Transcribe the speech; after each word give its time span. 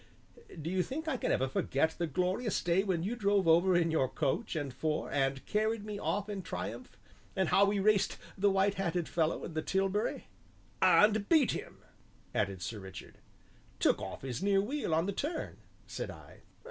"Do 0.59 0.71
you 0.71 0.81
think 0.81 1.07
I 1.07 1.15
can 1.15 1.31
ever 1.31 1.47
forget 1.47 1.91
the 1.99 2.07
glorious 2.07 2.59
day 2.63 2.83
when 2.83 3.03
you 3.03 3.15
drove 3.15 3.47
over 3.47 3.77
in 3.77 3.91
your 3.91 4.09
coach 4.09 4.55
and 4.55 4.73
four, 4.73 5.11
and 5.11 5.45
carried 5.45 5.85
me 5.85 5.99
off 5.99 6.27
in 6.27 6.41
triumph, 6.41 6.97
and 7.35 7.49
how 7.49 7.65
we 7.65 7.77
raced 7.77 8.17
the 8.35 8.49
white 8.49 8.73
hatted 8.81 9.07
fellow 9.07 9.45
in 9.45 9.53
the 9.53 9.61
tilbury?" 9.61 10.25
"And 10.81 11.29
beat 11.29 11.51
him!" 11.51 11.83
added 12.33 12.63
Sir 12.63 12.79
Richard. 12.79 13.19
"Took 13.77 14.01
off 14.01 14.23
his 14.23 14.41
near 14.41 14.59
wheel 14.59 14.91
on 14.95 15.05
the 15.05 15.11
turn," 15.13 15.57
said 15.85 16.09
I. 16.09 16.39